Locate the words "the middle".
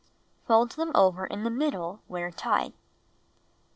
1.43-2.01